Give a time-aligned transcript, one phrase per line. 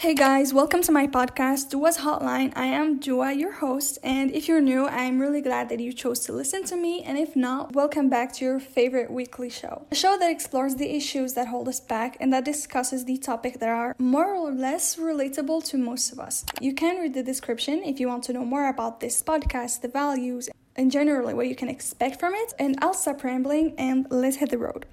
[0.00, 2.54] Hey guys, welcome to my podcast, Dua's Hotline.
[2.56, 6.20] I am Dua, your host, and if you're new, I'm really glad that you chose
[6.20, 9.86] to listen to me, and if not, welcome back to your favorite weekly show.
[9.90, 13.58] A show that explores the issues that hold us back and that discusses the topic
[13.58, 16.46] that are more or less relatable to most of us.
[16.62, 19.88] You can read the description if you want to know more about this podcast, the
[19.88, 24.36] values, and generally what you can expect from it, and I'll stop rambling and let's
[24.36, 24.86] hit the road.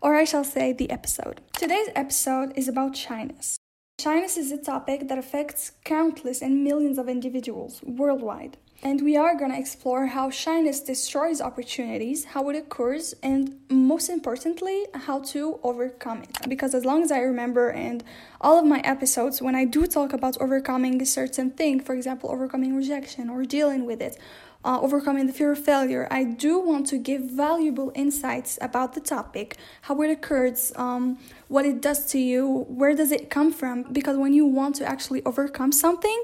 [0.00, 1.40] Or I shall say the episode.
[1.52, 3.58] Today's episode is about shyness.
[4.02, 8.56] Shyness is a topic that affects countless and millions of individuals worldwide.
[8.82, 14.10] And we are going to explore how shyness destroys opportunities, how it occurs, and most
[14.10, 16.36] importantly, how to overcome it.
[16.48, 18.02] Because as long as I remember, and
[18.40, 22.28] all of my episodes, when I do talk about overcoming a certain thing, for example,
[22.28, 24.18] overcoming rejection or dealing with it,
[24.64, 29.00] uh, overcoming the fear of failure, I do want to give valuable insights about the
[29.00, 33.92] topic, how it occurs, um, what it does to you, where does it come from.
[33.92, 36.22] Because when you want to actually overcome something,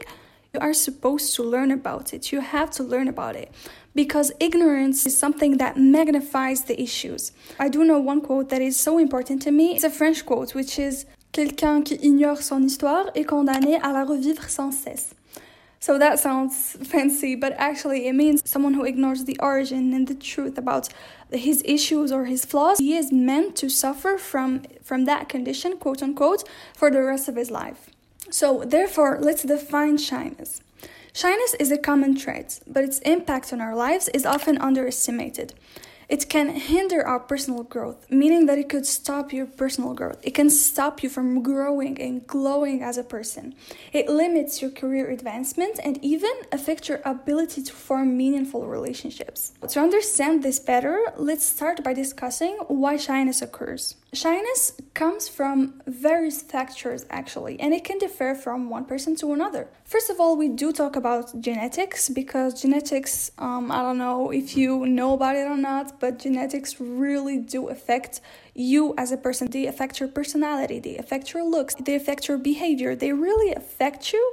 [0.55, 2.33] you are supposed to learn about it.
[2.33, 3.53] You have to learn about it
[3.95, 7.33] because ignorance is something that magnifies the issues.
[7.59, 9.75] I do know one quote that is so important to me.
[9.75, 14.05] It's a French quote, which is Quelqu'un qui ignore son histoire est condamné à la
[14.05, 15.15] revivre sans cesse.
[15.81, 20.15] So that sounds fancy, but actually it means someone who ignores the origin and the
[20.15, 20.89] truth about
[21.31, 22.79] his issues or his flaws.
[22.79, 26.43] He is meant to suffer from from that condition, quote unquote,
[26.75, 27.91] for the rest of his life.
[28.31, 30.63] So therefore, let's define shyness.
[31.13, 35.55] Shyness is a common trait, but its impact on our lives is often underestimated.
[36.09, 40.19] It can hinder our personal growth, meaning that it could stop your personal growth.
[40.23, 43.55] It can stop you from growing and glowing as a person.
[43.93, 49.53] It limits your career advancement and even affect your ability to form meaningful relationships.
[49.69, 53.97] To understand this better, let's start by discussing why shyness occurs.
[54.15, 59.69] Shyness comes from various factors actually, and it can differ from one person to another.
[59.85, 64.57] First of all, we do talk about genetics because genetics, um, I don't know if
[64.57, 68.21] you know about it or not, but genetics really do affect
[68.55, 69.49] you as a person.
[69.49, 74.13] They affect your personality, they affect your looks, they affect your behavior, they really affect
[74.13, 74.25] you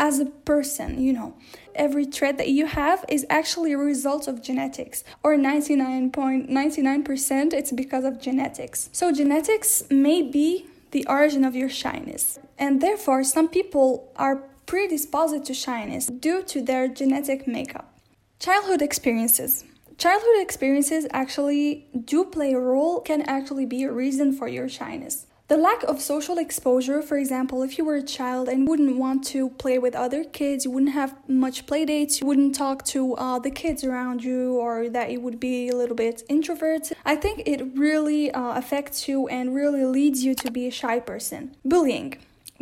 [0.00, 1.36] as a person, you know.
[1.74, 8.04] Every trait that you have is actually a result of genetics, or 99.99% it's because
[8.04, 8.90] of genetics.
[8.92, 15.44] So, genetics may be the origin of your shyness, and therefore, some people are predisposed
[15.44, 18.00] to shyness due to their genetic makeup.
[18.40, 19.64] Childhood experiences.
[19.98, 25.26] Childhood experiences actually do play a role, can actually be a reason for your shyness.
[25.50, 29.24] The lack of social exposure, for example, if you were a child and wouldn't want
[29.34, 33.16] to play with other kids, you wouldn't have much play dates, you wouldn't talk to
[33.16, 36.96] uh, the kids around you, or that you would be a little bit introverted.
[37.04, 41.00] I think it really uh, affects you and really leads you to be a shy
[41.00, 41.56] person.
[41.64, 42.14] Bullying.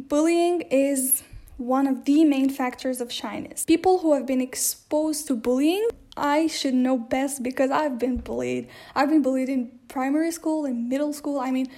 [0.09, 1.25] Bullying is
[1.59, 3.67] one of the main factors of shyness.
[3.67, 8.69] People who have been exposed to bullying I should know best because I've been bullied.
[8.95, 11.39] I've been bullied in primary school, in middle school.
[11.39, 11.69] I mean,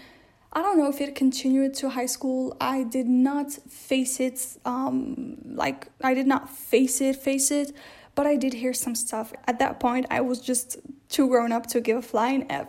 [0.52, 2.56] I don't know if it continued to high school.
[2.60, 7.72] I did not face it, um, like, I did not face it, face it,
[8.16, 9.32] but I did hear some stuff.
[9.46, 10.78] At that point, I was just
[11.10, 12.68] too grown up to give a flying F.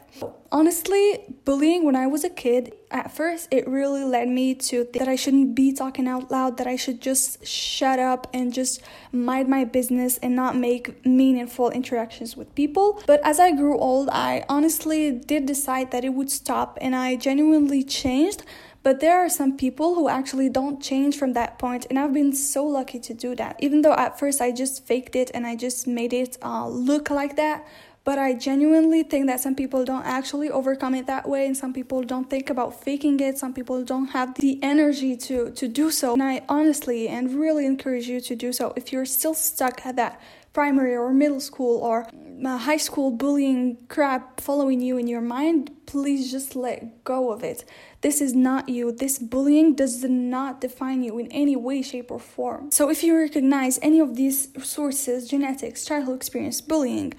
[0.51, 4.97] Honestly, bullying when I was a kid, at first it really led me to think
[4.97, 8.81] that I shouldn't be talking out loud, that I should just shut up and just
[9.11, 13.01] mind my business and not make meaningful interactions with people.
[13.05, 17.15] But as I grew old, I honestly did decide that it would stop and I
[17.15, 18.43] genuinely changed.
[18.83, 22.33] But there are some people who actually don't change from that point, and I've been
[22.33, 23.55] so lucky to do that.
[23.59, 27.11] Even though at first I just faked it and I just made it uh, look
[27.11, 27.67] like that,
[28.03, 31.71] but I genuinely think that some people don't actually overcome it that way, and some
[31.71, 33.37] people don't think about faking it.
[33.37, 36.13] Some people don't have the energy to, to do so.
[36.13, 38.73] And I honestly and really encourage you to do so.
[38.75, 40.19] If you're still stuck at that
[40.53, 42.07] primary or middle school or
[42.45, 47.43] uh, high school bullying crap following you in your mind, please just let go of
[47.43, 47.63] it.
[48.01, 48.91] This is not you.
[48.91, 52.71] This bullying does not define you in any way, shape, or form.
[52.71, 57.13] So if you recognize any of these sources genetics, childhood experience, bullying,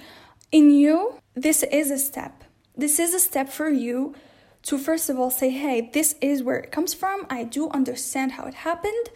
[0.52, 2.44] in you, this is a step.
[2.76, 4.14] This is a step for you
[4.64, 7.26] to first of all say, hey, this is where it comes from.
[7.28, 9.08] I do understand how it happened.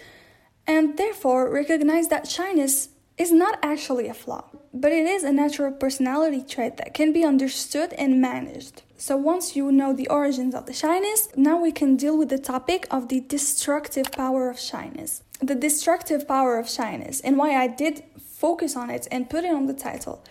[0.67, 4.45] And therefore, recognize that shyness is not actually a flaw,
[4.75, 8.83] but it is a natural personality trait that can be understood and managed.
[8.99, 12.39] So, once you know the origins of the shyness, now we can deal with the
[12.39, 15.23] topic of the destructive power of shyness.
[15.41, 19.55] The destructive power of shyness, and why I did focus on it and put it
[19.55, 20.25] on the title,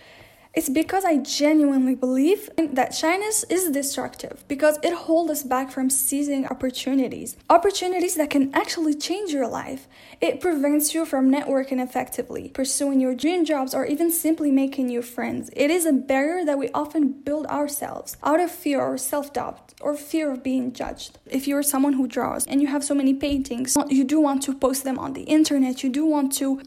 [0.56, 5.90] It's because I genuinely believe that shyness is destructive because it holds us back from
[5.90, 7.36] seizing opportunities.
[7.50, 9.90] Opportunities that can actually change your life.
[10.22, 15.02] It prevents you from networking effectively, pursuing your dream jobs, or even simply making new
[15.02, 15.50] friends.
[15.57, 19.74] It is a barrier that we often build ourselves out of fear or self doubt
[19.81, 21.19] or fear of being judged.
[21.25, 24.56] If you're someone who draws and you have so many paintings, you do want to
[24.56, 26.62] post them on the internet, you do want to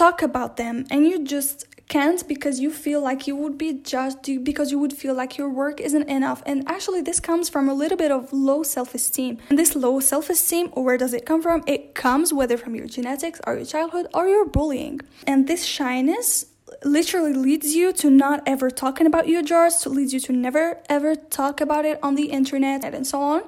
[0.00, 1.56] talk about them, and you just
[1.96, 5.50] can't because you feel like you would be judged because you would feel like your
[5.62, 6.40] work isn't enough.
[6.46, 9.32] And actually this comes from a little bit of low self-esteem.
[9.50, 11.58] And this low self-esteem where does it come from?
[11.66, 15.00] It comes whether from your genetics or your childhood or your bullying.
[15.26, 16.46] And this shyness
[16.84, 20.64] literally leads you to not ever talking about your jars to leads you to never
[20.88, 23.42] ever talk about it on the internet and so on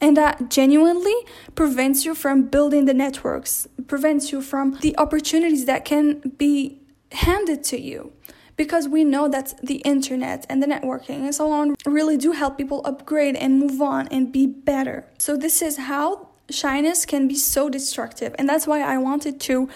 [0.00, 1.14] and that genuinely
[1.54, 6.78] prevents you from building the networks prevents you from the opportunities that can be
[7.12, 8.12] handed to you
[8.58, 12.58] because we know that the internet and the networking and so on really do help
[12.58, 15.06] people upgrade and move on and be better.
[15.16, 19.68] So, this is how shyness can be so destructive, and that's why I wanted to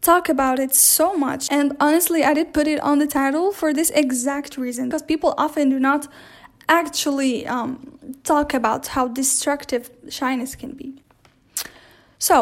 [0.00, 1.48] talk about it so much.
[1.50, 5.34] And honestly, I did put it on the title for this exact reason because people
[5.36, 6.06] often do not
[6.68, 7.98] actually um,
[8.34, 10.88] talk about how destructive shyness can be.
[12.18, 12.38] So,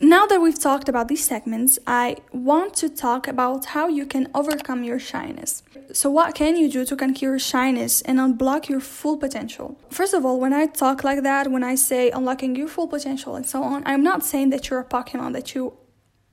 [0.00, 4.28] now that we've talked about these segments, I want to talk about how you can
[4.32, 5.64] overcome your shyness.
[5.92, 9.76] So, what can you do to conquer shyness and unblock your full potential?
[9.90, 13.34] First of all, when I talk like that, when I say unlocking your full potential
[13.34, 15.72] and so on, I'm not saying that you're a Pokemon, that you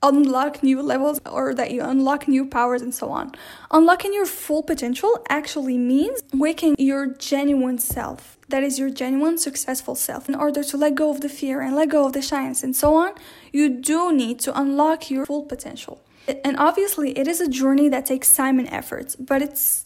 [0.03, 3.31] unlock new levels or that you unlock new powers and so on.
[3.71, 8.37] Unlocking your full potential actually means waking your genuine self.
[8.49, 10.29] That is your genuine successful self.
[10.29, 12.75] In order to let go of the fear and let go of the shyness and
[12.75, 13.13] so on,
[13.51, 16.01] you do need to unlock your full potential.
[16.43, 19.85] And obviously, it is a journey that takes time and effort, but it's,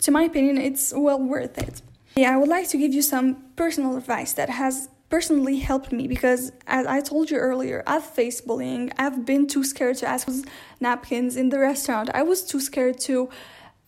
[0.00, 1.82] to my opinion, it's well worth it.
[2.16, 6.06] Yeah, I would like to give you some personal advice that has personally helped me
[6.06, 8.92] because as I told you earlier, I've faced bullying.
[8.96, 10.32] I've been too scared to ask for
[10.78, 12.08] napkins in the restaurant.
[12.14, 13.28] I was too scared to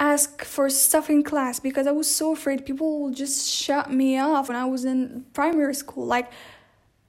[0.00, 4.18] ask for stuff in class because I was so afraid people will just shut me
[4.18, 6.04] off when I was in primary school.
[6.04, 6.30] Like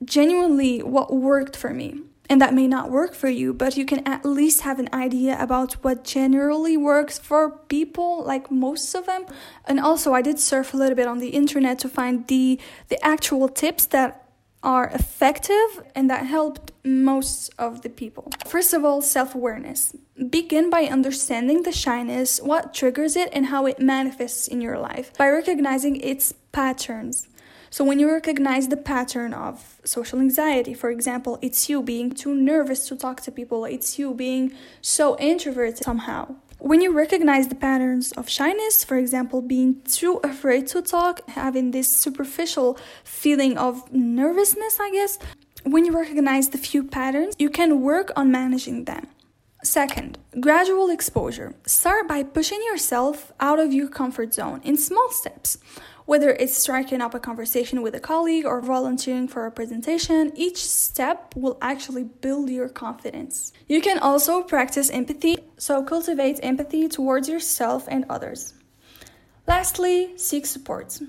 [0.05, 2.01] genuinely what worked for me.
[2.29, 5.37] And that may not work for you, but you can at least have an idea
[5.41, 9.25] about what generally works for people, like most of them.
[9.65, 13.03] And also, I did surf a little bit on the internet to find the the
[13.05, 14.23] actual tips that
[14.63, 18.31] are effective and that helped most of the people.
[18.47, 19.95] First of all, self awareness.
[20.29, 25.11] Begin by understanding the shyness, what triggers it, and how it manifests in your life
[25.17, 27.27] by recognizing its patterns.
[27.73, 32.35] So, when you recognize the pattern of social anxiety, for example, it's you being too
[32.35, 36.35] nervous to talk to people, it's you being so introverted somehow.
[36.59, 41.71] When you recognize the patterns of shyness, for example, being too afraid to talk, having
[41.71, 45.17] this superficial feeling of nervousness, I guess,
[45.63, 49.07] when you recognize the few patterns, you can work on managing them.
[49.63, 51.55] Second, gradual exposure.
[51.65, 55.57] Start by pushing yourself out of your comfort zone in small steps.
[56.05, 60.65] Whether it's striking up a conversation with a colleague or volunteering for a presentation, each
[60.65, 63.53] step will actually build your confidence.
[63.67, 68.53] You can also practice empathy, so cultivate empathy towards yourself and others.
[69.47, 70.99] Lastly, seek support.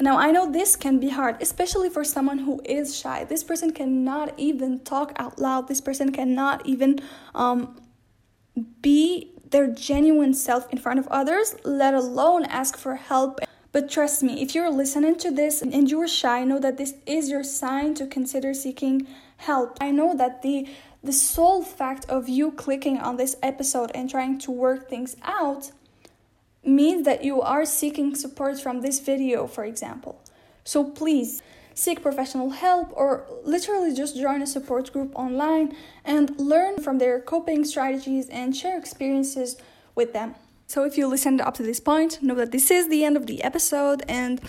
[0.00, 3.24] Now, I know this can be hard, especially for someone who is shy.
[3.24, 6.98] This person cannot even talk out loud, this person cannot even
[7.34, 7.80] um,
[8.80, 13.40] be their genuine self in front of others, let alone ask for help
[13.72, 17.30] but trust me, if you're listening to this and you're shy, know that this is
[17.30, 19.06] your sign to consider seeking
[19.38, 19.78] help.
[19.80, 20.68] I know that the
[21.02, 25.72] the sole fact of you clicking on this episode and trying to work things out
[26.62, 30.20] means that you are seeking support from this video, for example.
[30.62, 31.40] So please
[31.74, 35.74] seek professional help or literally just join a support group online
[36.04, 39.56] and learn from their coping strategies and share experiences
[39.94, 40.34] with them.
[40.70, 43.26] So if you listened up to this point, know that this is the end of
[43.26, 44.40] the episode and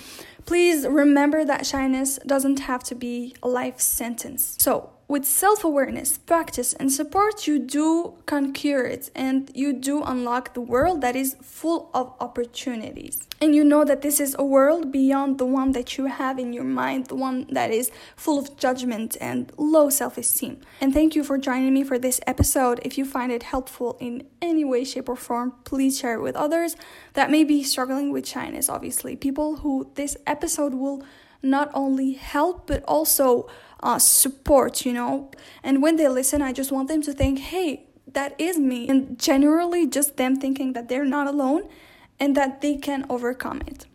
[0.45, 4.55] please remember that shyness doesn't have to be a life sentence.
[4.59, 10.53] So with self awareness, practice, and support, you do conquer it and you do unlock
[10.53, 13.27] the world that is full of opportunities.
[13.41, 16.53] And you know that this is a world beyond the one that you have in
[16.53, 20.61] your mind, the one that is full of judgment and low self esteem.
[20.79, 22.79] And thank you for joining me for this episode.
[22.83, 26.37] If you find it helpful in any way, shape, or form, please share it with
[26.37, 26.77] others
[27.15, 29.17] that may be struggling with shyness, obviously.
[29.17, 31.03] People who this episode will
[31.41, 33.49] not only help but also
[33.81, 35.31] uh, support, you know.
[35.63, 38.87] And when they listen, I just want them to think, hey, that is me.
[38.87, 41.63] And generally, just them thinking that they're not alone
[42.19, 43.85] and that they can overcome it.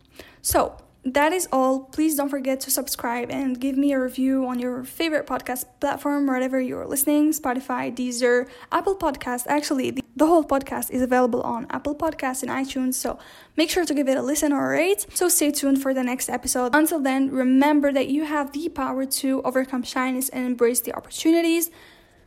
[0.43, 0.77] So,
[1.07, 1.81] that is all.
[1.81, 6.27] Please don't forget to subscribe and give me a review on your favorite podcast platform,
[6.27, 9.47] wherever you're listening Spotify, Deezer, Apple Podcast.
[9.47, 13.19] Actually, the, the whole podcast is available on Apple Podcasts and iTunes, so
[13.57, 15.07] make sure to give it a listen or a rate.
[15.15, 16.75] So stay tuned for the next episode.
[16.75, 21.71] Until then, remember that you have the power to overcome shyness and embrace the opportunities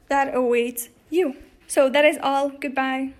[0.07, 1.35] that await you.
[1.67, 2.49] So that is all.
[2.49, 3.13] Goodbye.